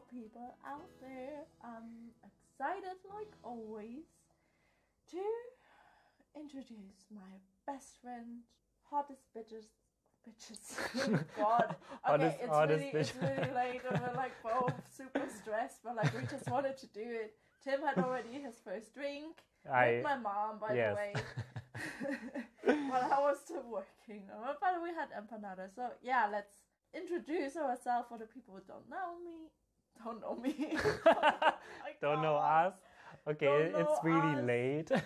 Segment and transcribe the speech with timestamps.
[0.00, 1.44] people out there.
[1.62, 4.06] I'm excited, like always,
[5.10, 5.22] to
[6.34, 8.42] introduce my best friend,
[8.90, 9.66] hottest bitches.
[10.26, 11.24] Bitches.
[11.36, 11.64] God.
[11.70, 16.12] Okay, Hottest- it's, really, it's really late and we're like both super stressed, but like
[16.18, 17.34] we just wanted to do it.
[17.62, 19.36] Tim had already his first drink.
[19.72, 20.96] I with my mom, by yes.
[20.96, 22.80] the way.
[22.88, 24.22] While I was still working.
[24.30, 25.68] Uh, But we had empanada.
[25.74, 26.54] So yeah, let's
[26.94, 29.50] introduce ourselves for the people who don't know me.
[30.04, 30.76] Don't know me.
[32.00, 32.74] Don't know us.
[33.28, 34.44] Okay, Don't it's really us.
[34.44, 34.90] late.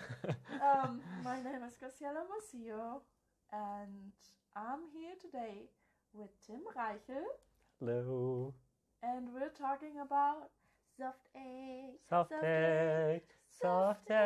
[0.61, 3.01] Um, my name is Graciela Mosillo,
[3.51, 4.13] and
[4.55, 5.69] I'm here today
[6.13, 7.25] with Tim Reichel,
[7.79, 8.53] Hello.
[9.01, 10.51] and we're talking about
[10.97, 11.97] soft egg.
[12.07, 13.21] Soft egg.
[13.49, 14.21] Soft egg.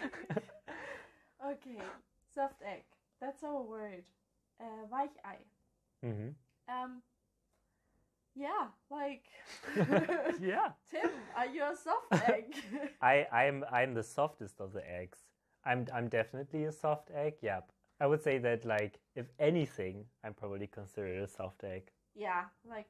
[1.52, 1.82] okay,
[2.34, 2.84] soft egg.
[3.20, 4.04] That's our word.
[4.60, 5.42] Uh, Weichei.
[6.02, 6.30] hmm
[6.68, 7.02] Um,
[8.34, 9.24] yeah, like
[10.40, 10.70] Yeah.
[10.90, 12.54] Tim, are you a soft egg?
[13.02, 15.18] I, I'm I'm the softest of the eggs.
[15.64, 17.34] I'm I'm definitely a soft egg.
[17.42, 17.70] Yep.
[18.00, 21.90] I would say that like if anything, I'm probably considered a soft egg.
[22.14, 22.88] yeah, like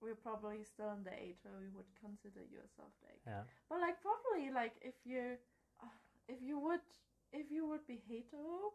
[0.00, 3.18] we're probably still in the age where we would consider you a soft egg.
[3.26, 3.42] Yeah.
[3.68, 5.36] But like probably like if you
[5.82, 5.86] uh,
[6.28, 6.84] if you would
[7.32, 8.72] if you would be hetero,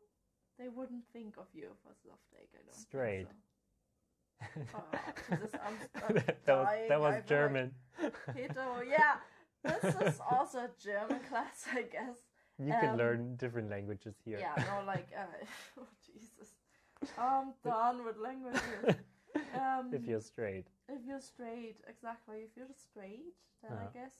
[0.59, 2.49] they wouldn't think of you as a soft egg.
[2.53, 3.27] I don't think Straight.
[3.27, 3.35] so.
[4.73, 4.83] Oh,
[5.65, 7.71] I'm, I'm that was that was I German.
[8.87, 9.15] yeah.
[9.63, 12.17] This is also a German class, I guess.
[12.57, 14.39] You can um, learn different languages here.
[14.39, 15.25] Yeah, no, like, uh,
[15.79, 16.53] oh, Jesus.
[17.17, 18.95] I'm done with languages.
[19.55, 20.67] Um, If you're straight.
[20.89, 22.37] if you're straight, exactly.
[22.47, 23.89] If you're straight, then I Uh-huh.
[23.93, 24.15] guess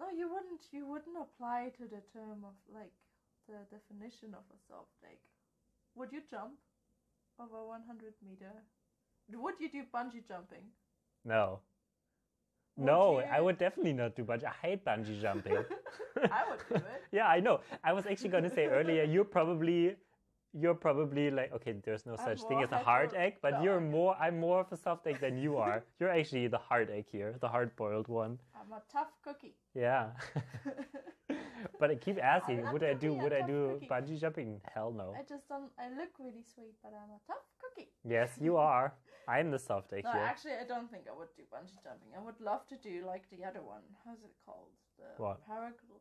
[0.00, 0.62] no, you wouldn't.
[0.72, 2.92] You wouldn't apply to the term of like
[3.48, 4.88] the definition of a soft.
[5.94, 6.58] Would you jump
[7.38, 8.52] over 100 meter?
[9.34, 10.64] Would you do bungee jumping?
[11.24, 11.60] No.
[12.76, 14.44] Would no, you- I would definitely not do bungee.
[14.44, 15.56] I hate bungee jumping.
[16.30, 17.02] I would do it.
[17.12, 17.60] yeah, I know.
[17.84, 19.96] I was actually going to say earlier, you're probably,
[20.54, 23.80] you're probably like, okay, there's no such thing as a hard egg, but no, you're
[23.80, 25.84] more, I'm more of a soft egg than you are.
[26.00, 28.38] you're actually the hard egg here, the hard boiled one.
[28.58, 29.54] I'm a tough cookie.
[29.74, 30.10] Yeah.
[31.78, 33.88] but I keep asking, would I do, would I do cookie.
[33.88, 34.60] bungee jumping?
[34.74, 35.14] Hell no.
[35.18, 35.70] I just don't.
[35.78, 37.90] I look really sweet, but I'm a tough cookie.
[38.04, 38.94] Yes, you are.
[39.28, 40.22] I'm the soft egg No, here.
[40.22, 42.10] actually, I don't think I would do bungee jumping.
[42.16, 43.82] I would love to do like the other one.
[44.04, 44.72] How's it called?
[44.98, 45.40] The What?
[45.48, 46.00] Paragl-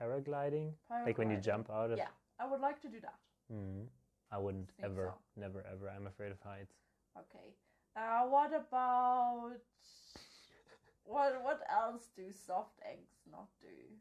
[0.00, 0.72] Paragliding?
[1.06, 1.42] Like when you Paragliding.
[1.44, 1.98] jump out of.
[1.98, 2.08] Yeah,
[2.38, 3.18] I would like to do that.
[3.52, 3.88] Mhm.
[4.30, 5.40] I wouldn't Think ever, so.
[5.40, 5.88] never ever.
[5.88, 6.74] I'm afraid of heights.
[7.16, 7.54] Okay.
[7.96, 9.56] Uh, what about
[11.04, 11.42] what?
[11.42, 13.96] What else do soft eggs not do?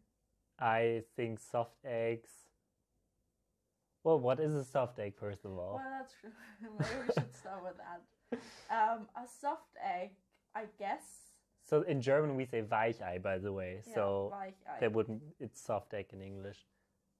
[0.59, 2.46] I think soft eggs.
[4.07, 5.81] Well, what is a soft egg, first of all?
[5.83, 6.29] Well, that's true.
[6.61, 8.39] Maybe we should start with that.
[8.71, 10.11] Um, a soft egg,
[10.55, 11.03] I guess.
[11.69, 13.81] So in German we say Weichei, by the way.
[13.85, 14.79] Yeah, so Weichei.
[14.79, 15.21] that wouldn't.
[15.41, 16.59] It's soft egg in English.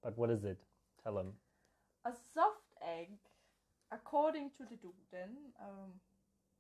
[0.02, 0.60] But what is it?
[1.04, 1.34] Tell them.
[2.06, 3.10] A soft egg,
[3.92, 5.92] according to the Duden, um,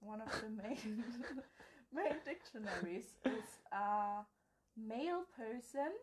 [0.01, 1.05] one of the main
[1.93, 4.25] main dictionaries, is a
[4.75, 5.93] male person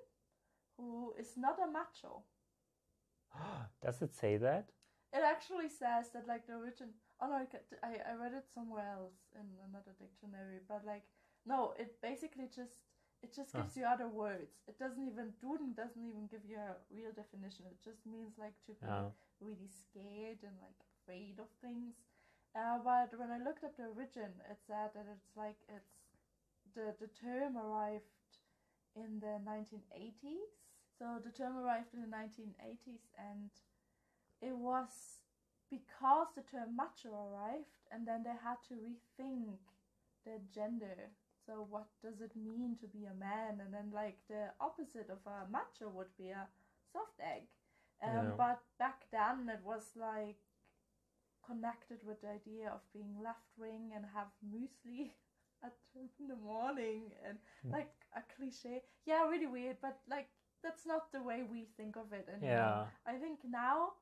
[0.78, 2.22] who is not a macho.
[3.82, 4.70] Does it say that?
[5.12, 6.90] It actually says that like the origin.
[7.20, 7.46] Oh no, I,
[7.86, 11.04] I I read it somewhere else in another dictionary, but like
[11.46, 12.82] no, it basically just
[13.22, 14.60] it just gives you other words.
[14.66, 17.66] It doesn't even Duden doesn't even give you a real definition.
[17.70, 19.12] It just means like to be Oh.
[19.40, 21.94] really scared and like afraid of things.
[22.56, 25.94] Uh, but when I looked up the origin, it said that it's like it's
[26.74, 28.10] the the term arrived
[28.96, 30.63] in the 1980s.
[30.98, 33.50] So the term arrived in the 1980s, and
[34.40, 35.20] it was
[35.70, 39.58] because the term macho arrived, and then they had to rethink
[40.24, 41.10] their gender.
[41.46, 43.60] So what does it mean to be a man?
[43.60, 46.48] And then like the opposite of a macho would be a
[46.92, 47.44] soft egg.
[48.02, 48.34] Um, Yeah.
[48.36, 50.38] But back then it was like
[51.46, 55.10] connected with the idea of being left wing and have muesli
[55.64, 57.72] at two in the morning and Hmm.
[57.72, 58.82] like a cliche.
[59.04, 60.28] Yeah, really weird, but like
[60.64, 62.58] that's not the way we think of it anymore.
[62.58, 62.84] Yeah.
[63.06, 63.92] I think now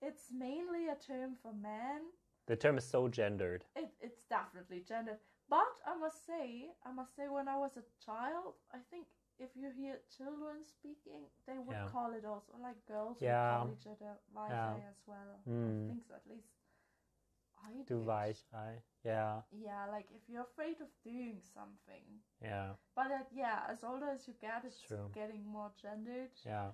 [0.00, 2.00] it's mainly a term for men.
[2.46, 3.64] The term is so gendered.
[3.74, 5.18] It, it's definitely gendered.
[5.50, 9.06] But I must say, I must say, when I was a child, I think
[9.38, 11.88] if you hear children speaking, they would Yeah.
[11.90, 13.58] call it also like girls Yeah.
[13.64, 14.90] would call each other Weichei Yeah.
[14.94, 15.34] as well.
[15.48, 15.84] Mm.
[15.84, 16.48] I think so, at least.
[17.66, 18.06] I Do did.
[18.06, 18.72] Weichei.
[19.04, 22.04] Yeah, Yeah, like if you're afraid of doing something.
[22.42, 25.10] yeah, But uh, yeah, as older as you get, it's True.
[25.14, 26.70] getting more gendered, yeah.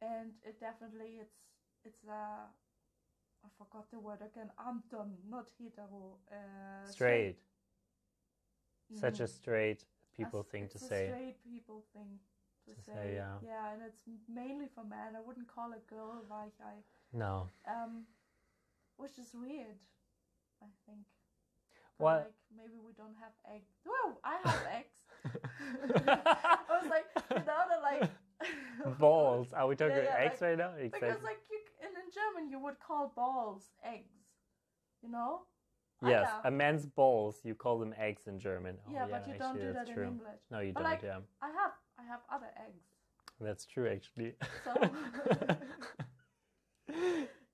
[0.00, 1.36] and it definitely it's
[1.84, 2.48] it's a
[3.44, 4.50] I forgot the word again.
[4.58, 5.16] I'm done.
[5.28, 6.16] Not hetero.
[6.30, 7.38] Uh, Straight.
[8.94, 9.28] Such a Mm.
[9.28, 9.84] straight
[10.16, 11.06] people As- thing to it's a say.
[11.08, 12.20] straight people thing
[12.66, 12.92] to, To say.
[12.92, 13.38] say, yeah.
[13.42, 15.16] Yeah, and it's mainly for men.
[15.16, 16.74] I wouldn't call a girl like I,
[17.12, 17.48] No.
[17.66, 18.06] um,
[18.96, 19.78] which is weird.
[20.62, 21.04] I think.
[21.98, 23.72] But, Well- like maybe we don't have eggs.
[23.84, 24.98] Well, I have eggs.
[26.08, 27.06] I was like,
[27.46, 28.10] know, they're like
[28.98, 29.52] balls.
[29.52, 30.72] Are we talking Yeah, yeah, eggs like- right now?
[30.76, 31.24] Because Exactly.
[31.24, 34.16] like you, and in German you would call balls eggs.
[35.02, 35.42] You know?
[36.04, 37.40] Yes, a man's balls.
[37.44, 38.76] You call them eggs in German.
[38.88, 40.02] Oh, yeah, but you don't actually, do that's that true.
[40.02, 40.40] in English.
[40.50, 40.90] No, you But, don't.
[40.90, 42.82] like, yeah, I have I have other eggs.
[43.40, 43.88] that's true.
[43.88, 44.34] Actually.
[44.64, 44.74] So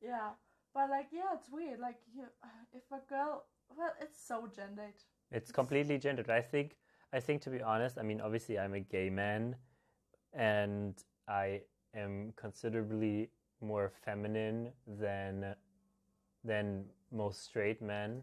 [0.03, 0.31] yeah,
[0.79, 1.81] but like yeah, it's weird.
[1.81, 2.25] Like you,
[2.73, 3.45] if a girl,
[3.77, 4.95] well, it's so gendered.
[5.33, 6.31] It's completely gendered.
[6.31, 6.77] I think.
[7.13, 9.57] I think to be honest, I mean, obviously, I'm a gay man,
[10.35, 10.95] and
[11.27, 11.63] I
[11.95, 13.31] am considerably
[13.61, 15.55] more feminine than
[16.45, 18.23] than most straight men.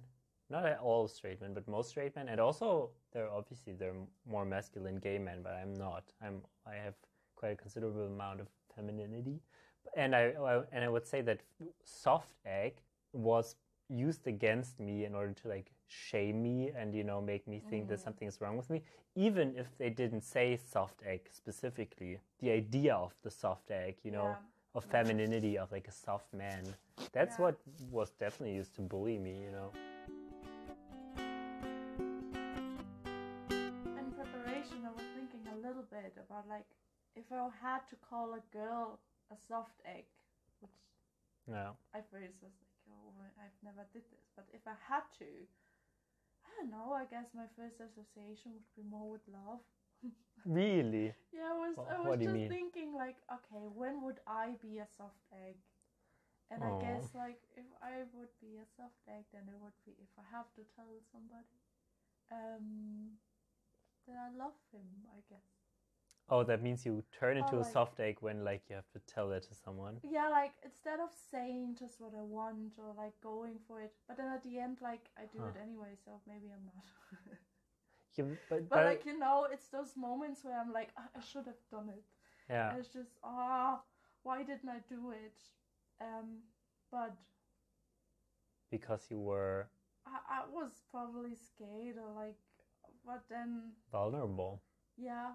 [0.50, 4.46] Not at all straight men, but most straight men, and also they're obviously they're more
[4.46, 6.04] masculine gay men, but I'm not.
[6.22, 6.94] I'm I have
[7.36, 9.42] quite a considerable amount of femininity,
[9.96, 11.40] and I, I and I would say that
[11.84, 12.74] soft egg
[13.14, 13.56] was
[13.90, 17.88] used against me in order to like shame me and you know make me think
[17.90, 18.04] that Mm.
[18.04, 18.82] something is wrong with me
[19.16, 24.12] even if they didn't say soft egg specifically the idea of the soft egg you
[24.12, 24.80] know Yeah.
[24.80, 26.64] of femininity of like a soft man
[27.12, 27.44] that's Yeah.
[27.44, 27.56] what
[27.92, 29.72] was definitely used to bully me you know
[33.98, 36.66] In preparation, I was thinking a little bit about like
[37.16, 39.00] if I had to call a girl
[39.32, 40.06] a soft egg,
[40.60, 40.76] which
[41.48, 44.26] no I first was like, oh, I've never did this.
[44.36, 45.30] But if I had to,
[46.46, 46.94] I don't know.
[46.94, 49.62] I guess my first association would be more with love.
[50.46, 54.88] really Yeah, I was I was just thinking like, okay, when would I be a
[54.88, 55.58] soft egg?
[56.52, 56.62] And.
[56.64, 60.12] I guess like if I would be a soft egg, then it would be if
[60.18, 61.58] I have to tell somebody,
[62.32, 63.18] um,
[64.08, 64.88] that I love him.
[65.12, 65.55] I guess.
[66.30, 69.00] Oh that means you turn into Or, a soft egg when like you have to
[69.00, 73.20] tell that to someone Yeah, like instead of saying just what I want or like
[73.22, 75.48] going for it, but then at the end, like I do Huh.
[75.48, 76.86] it anyway, so maybe I'm not.
[78.16, 81.22] You- but, but but like you know, it's those moments where I'm like, "Ah, I
[81.22, 82.06] should have done it.
[82.50, 83.82] yeah And it's just ah,
[84.24, 85.40] why didn't I do it?
[86.02, 86.44] Um,
[86.92, 87.16] but
[88.70, 89.70] because you were
[90.06, 92.38] I, I was probably scared or like,
[93.06, 94.62] but then vulnerable
[94.98, 95.34] yeah,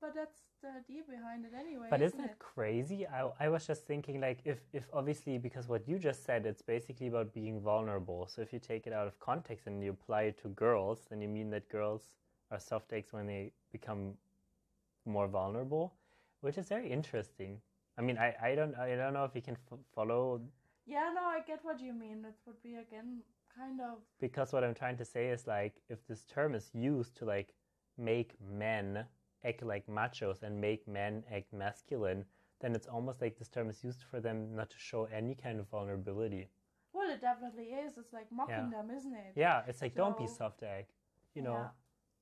[0.00, 1.88] but that's the idea behind it anyway.
[1.90, 2.38] But isn't isn't it it?
[2.38, 3.06] crazy?
[3.06, 6.62] I, I was just thinking, like, if, if obviously, because what you just said, it's
[6.62, 8.26] basically about being vulnerable.
[8.26, 11.20] So if you take it out of context and you apply it to girls, then
[11.20, 12.12] you mean that girls
[12.50, 14.14] are soft eggs when they become
[15.04, 15.94] more vulnerable,
[16.40, 17.60] which is very interesting.
[17.98, 20.40] I mean, I, I don't I don't know if you can f- follow
[20.86, 22.24] Yeah, no, I get what you mean.
[22.24, 23.22] It would be again
[23.54, 27.16] kind of because what I'm trying to say is like if this term is used
[27.18, 27.54] to like
[27.98, 29.04] make men
[29.44, 32.24] act like machos and make men act masculine,
[32.60, 35.60] then it's almost like this term is used for them not to show any kind
[35.60, 36.48] of vulnerability.
[36.92, 37.96] well, it definitely is.
[37.98, 38.82] It's like mocking Yeah.
[38.82, 39.32] them, isn't it?
[39.36, 40.86] Yeah, it's like don't be soft egg,
[41.34, 41.54] you know.
[41.54, 41.68] Yeah.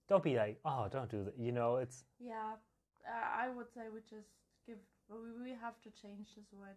[0.08, 1.37] Don't be like oh don't do that.
[1.38, 2.54] You know it's Yeah,
[3.06, 4.30] uh, I would say we just
[4.66, 4.78] give.
[5.08, 6.76] We we have to change this word.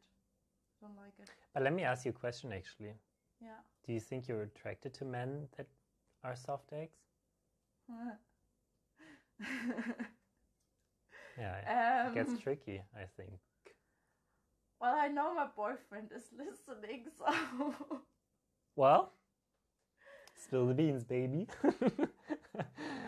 [0.81, 1.29] Don't like it.
[1.53, 2.95] But let me ask you a question actually.
[3.41, 3.59] Yeah.
[3.85, 5.67] Do you think you're attracted to men that
[6.23, 6.99] are soft eggs?
[11.41, 12.83] Yeah, it gets um, tricky.
[12.95, 13.31] I think.
[14.79, 17.25] well, I know my boyfriend is listening, so
[18.75, 19.11] Well,
[20.37, 21.47] spill the beans, baby.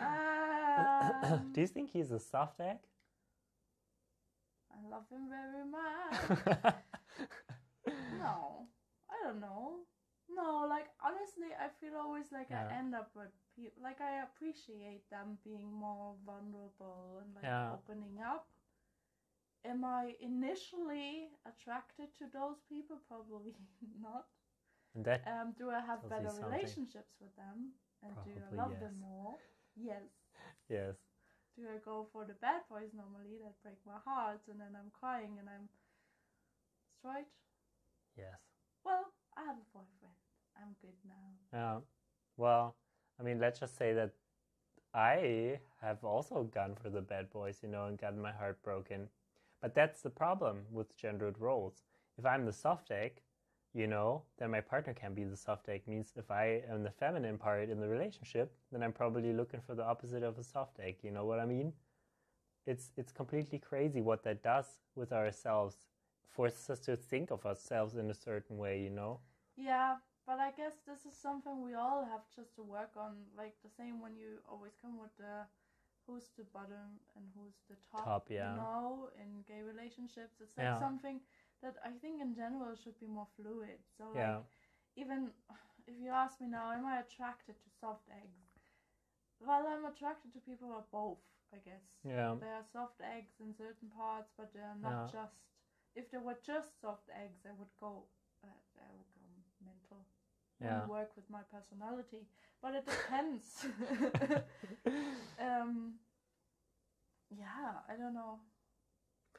[0.00, 2.78] um, Do you think he's a soft egg?
[4.72, 6.74] I love him very much.
[8.18, 8.66] No,
[9.10, 9.80] I don't know.
[10.28, 12.54] No, like honestly, I feel always like Yeah.
[12.54, 13.82] I end up with people.
[13.82, 17.70] Like I appreciate them being more vulnerable and like Yeah.
[17.70, 18.48] opening up.
[19.64, 22.98] Am I initially attracted to those people?
[23.08, 23.54] Probably
[24.00, 24.26] not.
[24.94, 27.74] and that Um, do I have better relationships with them?
[28.02, 29.38] And do I Probably love them more?
[29.74, 30.10] Yes.
[30.68, 30.96] yes.
[31.56, 34.90] Do I go for the bad boys normally that break my heart and then I'm
[34.90, 35.68] crying and I'm
[36.98, 37.26] straight?
[38.16, 38.53] Yes.
[39.46, 40.14] Have a boyfriend.
[40.56, 41.52] I'm good now.
[41.52, 41.80] Yeah.
[42.36, 42.76] Well,
[43.20, 44.12] I mean, let's just say that
[44.94, 49.08] I have also gone for the bad boys, you know, and gotten my heart broken.
[49.60, 51.84] But that's the problem with gendered roles.
[52.18, 53.20] If I'm the soft egg,
[53.74, 55.82] you know, then my partner can be the soft egg.
[55.86, 59.74] Means if I am the feminine part in the relationship, then I'm probably looking for
[59.74, 60.96] the opposite of a soft egg.
[61.02, 61.72] You know what I mean?
[62.66, 65.76] It's it's completely crazy what that does with ourselves.
[66.28, 69.20] Forces us to think of ourselves in a certain way, you know.
[69.56, 69.96] Yeah,
[70.26, 73.12] but I guess this is something we all have just to work on.
[73.36, 75.46] Like the same when you always come with the
[76.06, 78.04] who's the bottom and who's the top.
[78.04, 78.50] Top, yeah.
[78.50, 80.78] You know, in gay relationships, it's like Yeah.
[80.78, 81.20] something
[81.62, 83.78] that I think in general should be more fluid.
[83.96, 84.40] So like Yeah.
[84.96, 85.30] even
[85.86, 88.42] if you ask me now, am I attracted to soft eggs?
[89.40, 91.22] Well, I'm attracted to people who are both.
[91.54, 91.86] I guess.
[92.04, 92.34] Yeah.
[92.40, 95.06] They are soft eggs in certain parts, but they are not Yeah.
[95.06, 95.38] just.
[95.94, 98.06] If they were just soft eggs, I would go.
[98.42, 98.48] Uh,
[98.82, 99.06] I would.
[100.60, 100.86] Yeah.
[100.86, 102.26] Work with my personality,
[102.62, 103.66] but it depends.
[105.40, 105.94] um.
[107.30, 108.38] Yeah, I don't know.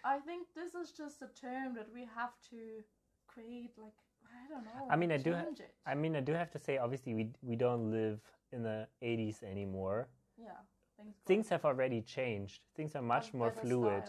[0.03, 2.83] I think this is just a term that we have to
[3.27, 3.71] create.
[3.77, 3.93] Like
[4.25, 4.87] I don't know.
[4.89, 5.73] I mean, I do ha- it.
[5.85, 8.19] I mean, I do have to say, obviously, we we don't live
[8.51, 10.07] in the '80s anymore.
[10.37, 10.59] yeah.
[10.97, 11.15] Things.
[11.25, 12.61] Things have already changed.
[12.75, 14.03] Things are much more fluid.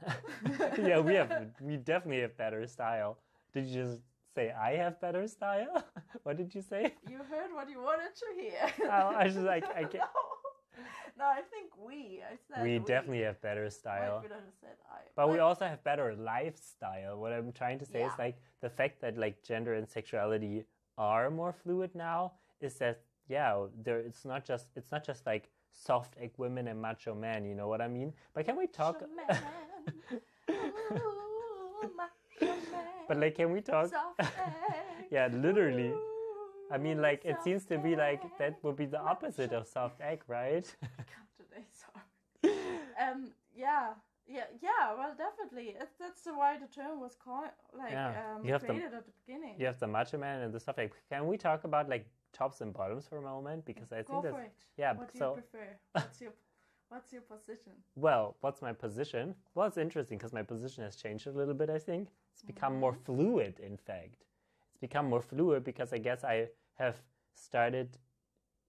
[0.78, 3.18] yeah, we have we definitely have better style.
[3.52, 4.00] Did you just
[4.38, 5.74] say I have better style?
[6.24, 6.82] what did you say?
[7.12, 8.64] You heard what you wanted to hear.
[8.94, 10.04] Oh, I was just like, I can't.
[10.04, 10.22] no,
[11.20, 12.22] no, I think we.
[12.32, 14.20] I said We definitely have better style.
[14.22, 15.00] could I have said I?
[15.16, 17.18] But we also have better lifestyle.
[17.22, 20.64] What I'm trying to say is like the fact that like gender and sexuality
[20.96, 22.20] are more fluid now
[22.60, 22.96] is that
[23.28, 23.50] yeah,
[23.84, 27.54] there it's not just it's not just like soft egg women and macho men, you
[27.54, 28.10] know what I mean?
[28.34, 29.02] But can we talk
[33.08, 34.20] But like can we talk Soft.
[35.10, 35.92] Yeah, literally.
[36.70, 40.00] I mean like it seems to be like that would be the opposite of soft
[40.00, 40.66] egg, right?
[40.82, 42.54] Come today, sorry.
[43.02, 43.94] Um, yeah,
[44.26, 44.94] yeah, yeah.
[44.98, 45.68] Well, definitely.
[45.80, 48.92] It, that's the why the term was called like Yeah, um, you have the- created
[48.92, 49.54] at the beginning.
[49.58, 50.92] you have the macho man and the soft egg.
[51.10, 53.64] Can we talk about like tops and bottoms for a moment?
[53.64, 54.52] Because I Go think that's it.
[54.76, 55.68] yeah, What do so- you prefer?
[55.92, 56.32] What's your
[56.90, 57.72] What's your position?
[57.96, 59.34] Well, what's my position?
[59.54, 62.08] Well, it's interesting because my position has changed a little bit, I think.
[62.38, 63.02] It's become more Mm-hmm.
[63.04, 64.24] fluid, in fact.
[64.70, 67.02] It's become more fluid because I guess I have
[67.34, 67.98] started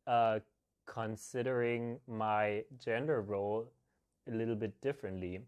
[0.07, 0.39] uh,
[0.85, 3.71] considering my gender role
[4.27, 5.41] a little bit differently.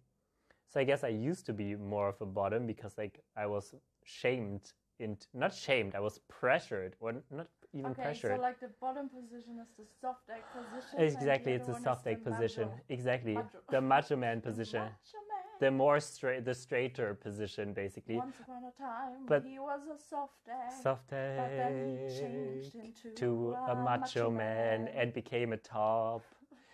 [0.67, 3.75] So I guess I used to be more of a bottom because like I was
[4.03, 8.37] shamed into not shamed, I was pressured or not even Okay, pressured.
[8.37, 10.99] so like the bottom position is the soft egg position.
[10.99, 12.69] exactly, it's a soft egg position.
[12.69, 13.33] macho- Exactly.
[13.35, 13.59] macho.
[13.71, 14.81] The macho man position.
[14.81, 15.17] Macho.
[15.61, 19.97] The more straight the straighter position basically Once upon a time, But- he was a
[20.11, 20.71] soft egg.
[20.85, 21.73] soft but then
[22.09, 23.29] he changed into to
[23.73, 26.21] a macho man and became a top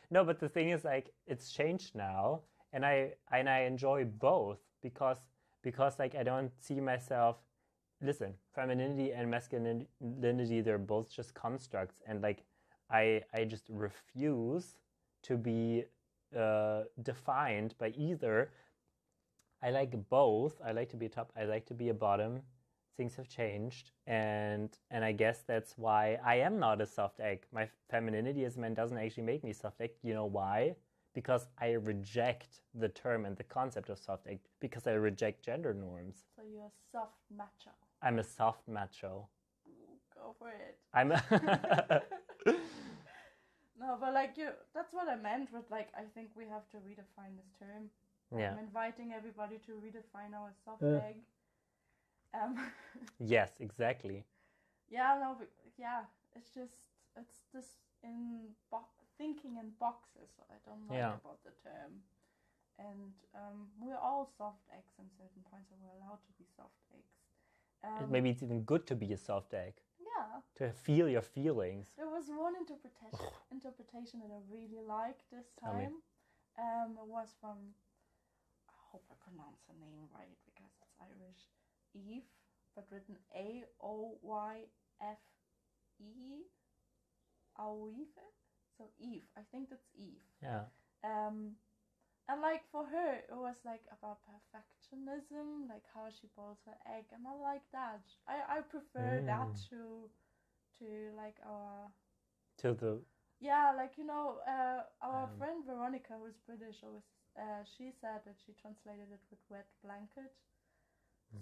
[0.10, 2.24] no but the thing is like it's changed now
[2.74, 2.96] and i
[3.38, 5.20] and i enjoy both because
[5.68, 7.36] because like i don't see myself
[8.10, 12.40] listen femininity and masculinity they're both just constructs and like
[12.90, 14.78] i i just refuse
[15.24, 15.84] to be
[16.38, 18.52] uh, defined by either
[19.62, 20.62] I like both.
[20.66, 21.32] I like to be a top.
[21.36, 22.42] I like to be a bottom.
[22.96, 27.46] Things have changed, and and I guess that's why I am not a soft egg.
[27.52, 29.92] My femininity as a man doesn't actually make me soft egg.
[30.04, 30.76] You know why?
[31.14, 34.40] Because I reject the term and the concept of soft egg.
[34.60, 36.26] Because I reject gender norms.
[36.36, 37.72] So you're a soft macho.
[38.02, 39.28] I'm a soft macho.
[39.68, 40.78] Ooh, go for it.
[40.94, 41.12] I'm.
[41.12, 42.02] A
[43.80, 46.78] No, but like you, that's what I meant with like, I think we have to
[46.78, 47.90] redefine this term.
[48.36, 48.52] Yeah.
[48.52, 51.00] I'm inviting everybody to redefine our soft Uh.
[51.10, 51.18] egg.
[52.34, 52.56] Um,
[53.20, 53.52] Yes.
[53.60, 54.26] Exactly.
[54.90, 56.02] yeah, no, but yeah,
[56.36, 56.74] it's just,
[57.16, 57.70] it's this
[58.04, 60.30] in bo- thinking in boxes.
[60.50, 61.16] I don't like Yeah.
[61.24, 61.92] about the term.
[62.80, 66.78] And um, we're all soft eggs in certain points, and we're allowed to be soft
[66.96, 67.14] eggs.
[67.84, 69.74] Um, Maybe it's even good to be a soft egg.
[70.00, 70.42] Yeah.
[70.60, 71.88] To feel your feelings.
[71.98, 75.94] There was one interpretation interpretation that I really liked this time.
[76.60, 77.87] Um, it was from I
[78.92, 81.50] hope I pronounce her name right because it's Irish.
[81.94, 82.28] Eve,
[82.76, 84.66] but written A O Y
[85.02, 85.20] F
[86.00, 86.44] E.
[87.60, 88.20] Aoife.
[88.78, 90.24] So Eve, I think that's Eve.
[90.42, 90.66] Yeah.
[91.04, 91.56] Um,
[92.28, 97.06] and like for her, it was like about perfectionism, like how she boils her egg,
[97.14, 98.02] and I like that.
[98.28, 99.64] I I prefer that Mm.
[99.70, 100.10] to
[100.80, 101.92] to like our
[102.58, 103.02] To the.
[103.40, 105.38] yeah, like you know, uh, our Um.
[105.38, 107.04] friend Veronica, who's British, always
[107.38, 110.32] uh, she said that she translated it with wet blanket.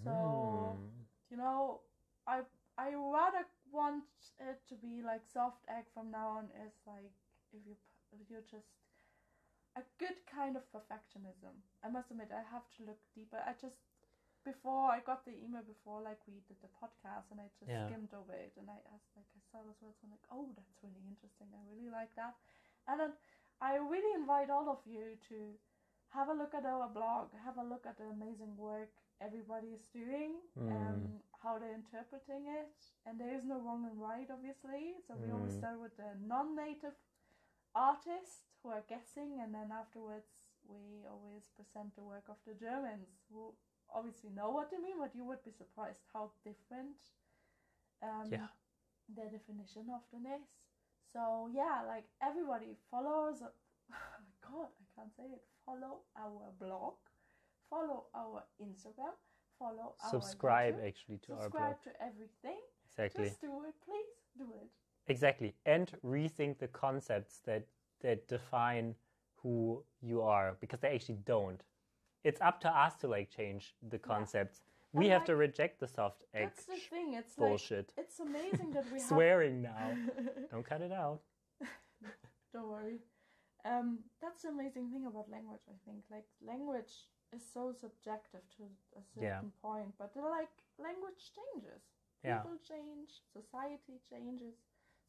[0.03, 1.05] So Mm.
[1.29, 1.81] you know,
[2.27, 2.41] I
[2.77, 4.05] I rather want
[4.39, 6.45] it to be like soft egg from now on.
[6.65, 7.13] Is like
[7.53, 7.75] if you
[8.11, 8.69] if you're just
[9.75, 11.63] a good kind of perfectionism.
[11.83, 13.41] I must admit, I have to look deeper.
[13.45, 13.79] I just
[14.43, 17.85] before I got the email before like we did the podcast and I just Yeah.
[17.85, 20.49] skimmed over it and I asked like I saw those words and I'm like oh
[20.55, 22.33] that's really interesting I really like that
[22.87, 23.11] and then
[23.61, 25.57] I really invite all of you to
[26.15, 27.29] have a look at our blog.
[27.45, 28.89] Have a look at the amazing work
[29.21, 30.69] everybody is doing, Mm.
[30.71, 31.01] um,
[31.43, 34.95] how they're interpreting it, and there is no wrong and right, obviously.
[35.07, 35.57] So we always Mm.
[35.57, 36.95] start with the non-native
[37.75, 40.31] artists who are guessing, and then afterwards
[40.67, 43.53] we always present the work of the Germans who
[43.93, 46.97] obviously know what they mean, but you would be surprised how different
[48.01, 48.47] um, Yeah.
[49.09, 50.47] their definition often is.
[51.13, 53.41] So yeah, like everybody follows.
[54.51, 55.41] God, I can't say it.
[55.65, 56.93] Follow our blog,
[57.69, 59.15] follow our Instagram,
[59.59, 61.75] follow our Subscribe YouTube, actually to our blog.
[61.75, 62.59] subscribe to everything.
[62.89, 63.25] Exactly.
[63.25, 64.69] Just do it, please do it.
[65.07, 65.53] Exactly.
[65.65, 67.63] And rethink the concepts that
[68.01, 68.95] that define
[69.41, 71.61] who you are because they actually don't.
[72.23, 74.61] It's up to us to like change the concepts.
[74.93, 77.13] We And, have like, to reject the soft egg That's the thing.
[77.13, 77.91] It's bullshit.
[77.97, 79.97] like it's amazing that we have Swearing now.
[80.51, 81.19] Don't cut it out.
[82.53, 82.99] Don't worry.
[83.65, 85.61] Um, that's the amazing thing about language.
[85.67, 88.63] I think like language is so subjective to
[88.95, 89.61] a certain Yeah.
[89.61, 91.81] point, but like language changes.
[92.23, 92.37] Yeah.
[92.37, 94.55] People change, society changes,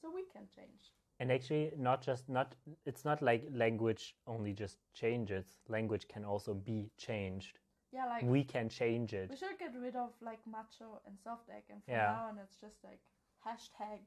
[0.00, 0.94] so we can change.
[1.20, 5.58] And actually not just not it's not like language only just changes.
[5.68, 7.58] Language can also be changed.
[7.92, 9.30] Yeah, like We can change it.
[9.30, 12.12] we should get rid of like macho and soft egg, and from Yeah.
[12.12, 13.00] now on it's just like
[13.46, 14.00] hashtag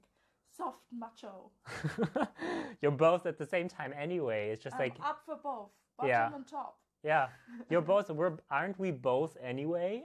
[0.56, 1.52] soft macho.
[2.82, 4.50] You're both at the same time anyway.
[4.52, 6.36] It's just I'm like up for both, bottom Yeah.
[6.36, 6.78] and top.
[7.04, 7.28] Yeah,
[7.70, 8.10] you're both.
[8.10, 10.04] We're aren't we both anyway?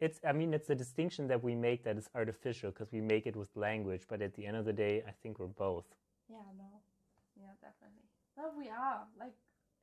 [0.00, 0.18] It's.
[0.26, 3.36] I mean, it's a distinction that we make that is artificial because we make it
[3.36, 4.02] with language.
[4.08, 5.86] But at the end of the day, I think we're both.
[6.28, 6.64] Yeah, no.
[7.40, 8.02] Yeah, definitely.
[8.36, 9.06] No, we are.
[9.18, 9.34] Like,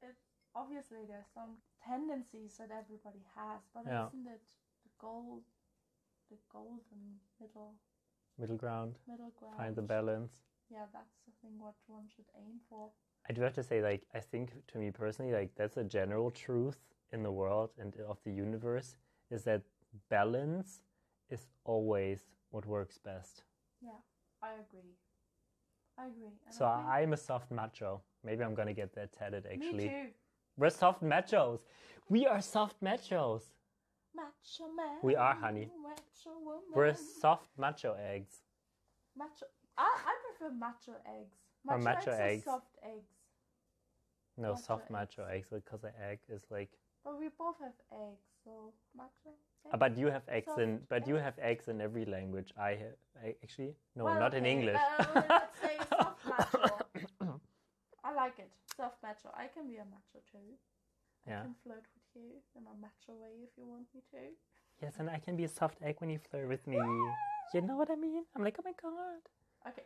[0.01, 0.15] it,
[0.55, 1.51] obviously, there's some
[1.85, 4.07] tendencies that everybody has, but Yeah.
[4.07, 4.41] isn't it
[4.83, 5.43] the gold,
[6.29, 7.75] the golden middle,
[8.37, 8.95] Middle ground.
[9.07, 9.55] middle ground?
[9.57, 10.41] Find the balance.
[10.69, 12.89] Yeah, that's the thing what one should aim for.
[13.29, 16.31] I do have to say, like, I think to me personally, like, that's a general
[16.31, 16.79] truth
[17.11, 18.97] in the world and of the universe
[19.31, 19.61] is that
[20.09, 20.81] balance
[21.29, 23.43] is always what works best.
[23.81, 23.91] Yeah,
[24.41, 24.95] I agree.
[25.97, 26.33] I agree.
[26.45, 28.01] And So I think- I'm a soft macho.
[28.23, 29.87] Maybe I'm gonna get that tatted actually.
[29.87, 30.13] Me too.
[30.57, 31.59] We're soft machos.
[32.09, 33.51] We are soft machos.
[34.15, 34.97] Macho man.
[35.01, 35.69] We are, honey.
[35.83, 36.61] Macho woman.
[36.73, 38.41] We're soft macho eggs.
[39.17, 39.45] macho.
[39.77, 41.35] I, I prefer macho eggs.
[41.67, 42.43] Or macho eggs, eggs.
[42.45, 43.11] Soft eggs.
[44.37, 45.47] No, Macho soft macho eggs.
[45.51, 46.71] eggs because the egg is like.
[47.03, 49.35] But we both have eggs, so macho.
[49.65, 49.75] Eggs.
[49.79, 50.77] But you have eggs in.
[50.79, 52.53] Soft But you have eggs in every language.
[52.57, 54.79] I have I, actually no, Well, not in English.
[54.99, 56.85] uh, let's say soft macho.
[58.03, 58.51] I like it.
[58.77, 59.29] Soft macho.
[59.33, 60.55] I can be a macho too.
[61.27, 61.41] I Yeah.
[61.41, 64.17] can flirt with you in a macho way if you want me to.
[64.81, 66.77] yes, and I can be a soft egg when you flirt with me.
[67.53, 68.23] You know what I mean?
[68.35, 69.21] I'm like, oh my god.
[69.67, 69.83] Okay.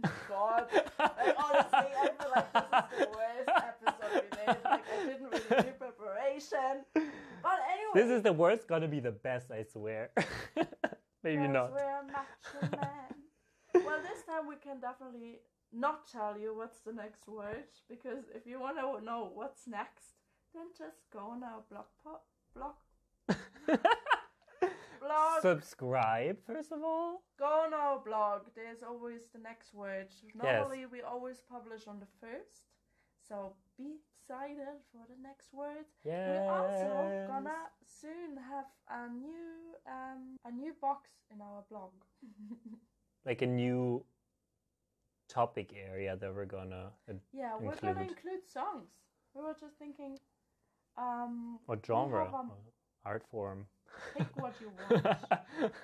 [0.28, 0.66] God.
[0.98, 4.56] Like, honestly, I feel like this is the worst episode we made.
[4.64, 6.84] Like, I didn't really do preparation.
[6.94, 7.94] But anyway.
[7.94, 8.68] This is the worst.
[8.68, 10.10] Gonna be the best, I swear.
[11.24, 11.72] Maybe not.
[11.72, 13.84] We're a macho man.
[13.84, 15.40] well, this time we can definitely
[15.72, 20.14] not tell you what's the next word because if you want to know what's next,
[20.58, 22.74] then just go on our blog po- blog
[25.00, 25.42] blog.
[25.42, 27.22] Subscribe first of all.
[27.38, 28.42] go on our blog.
[28.54, 30.08] There's always the next word.
[30.34, 32.66] Normally we always publish on the first,
[33.28, 35.86] so be excited for the next word.
[36.04, 36.28] Yeah.
[36.28, 41.92] We're also gonna soon have a new um a new box in our blog.
[43.26, 44.04] like a new
[45.28, 48.08] topic area that we're gonna uh, Yeah, we're gonna include.
[48.16, 48.88] include songs.
[49.34, 50.16] We were just thinking,
[50.98, 52.50] um, what genre um,
[53.04, 53.66] art form
[54.16, 55.06] pick what you want.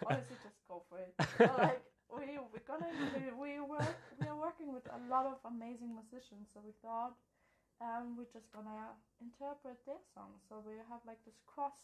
[0.06, 1.14] Honestly, just go for it.
[1.40, 2.90] Like we we're gonna
[3.40, 7.14] we work we are working with a lot of amazing musicians, so we thought
[7.80, 10.42] um we're just gonna interpret their songs.
[10.48, 11.78] So we have like this cross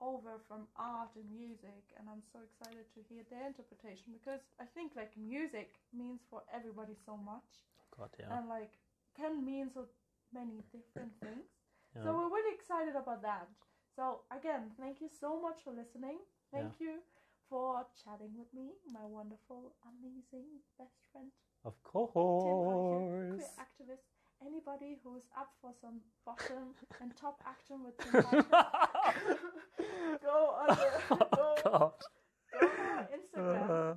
[0.00, 4.66] over from art and music, and I'm so excited to hear their interpretation because I
[4.74, 7.66] think like music means for everybody so much.
[7.96, 8.72] god yeah and like
[9.16, 9.86] can mean so
[10.32, 11.48] many different things.
[11.98, 12.04] Yeah.
[12.04, 13.48] So we're really excited about that.
[13.96, 16.18] So again, thank you so much for listening.
[16.52, 17.02] Thank you
[17.50, 20.46] for chatting with me, my wonderful, amazing
[20.78, 21.32] best friend,
[21.64, 22.12] of course.
[22.14, 24.06] Tim queer activist.
[24.40, 28.12] Anybody who's up for some bottom and top action with Tim
[30.22, 30.78] go on
[31.10, 31.92] oh go, god
[32.60, 33.90] go on Instagram.
[33.90, 33.94] Uh,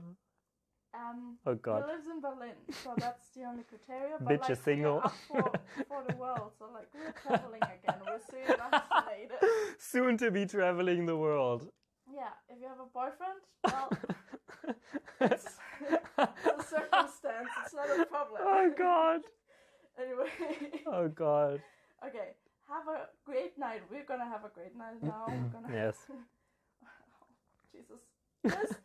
[1.11, 4.15] Um, oh god He lives in Berlin, so that's the only criteria.
[4.19, 5.01] But Bitch like, is single.
[5.27, 5.51] For,
[5.87, 7.99] for the world, so like we're traveling again.
[8.05, 9.37] We're soon vaccinated.
[9.79, 11.67] soon to be traveling the world
[12.13, 13.89] Yeah, if you have a boyfriend, well,
[15.21, 15.45] it's,
[15.89, 17.49] it's a circumstance.
[17.65, 18.41] It's not a problem.
[18.43, 19.21] oh god
[20.01, 20.29] Anyway,
[20.87, 21.61] oh god
[22.07, 22.35] okay.
[22.69, 23.81] Have a great night.
[23.91, 25.25] We're gonna have a great night now.
[25.27, 25.97] We're gonna Yes.
[27.73, 28.01] Jesus.
[28.47, 28.79] Just,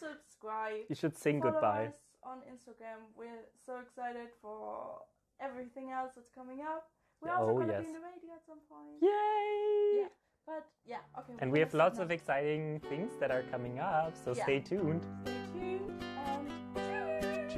[0.00, 0.84] just subscribe.
[0.88, 1.86] You should sing Follow goodbye.
[1.86, 2.98] us on Instagram.
[3.16, 5.00] We're so excited for
[5.40, 6.88] everything else that's coming up.
[7.20, 7.82] We're also Oh, gonna yes.
[7.82, 9.00] be in the radio at some point.
[9.00, 10.00] Yay!
[10.02, 10.08] Yeah.
[10.46, 11.34] But yeah, okay.
[11.38, 14.42] And we're have lots of exciting things that are coming up, so Yeah.
[14.42, 15.06] stay tuned.
[15.24, 17.48] Stay tuned and.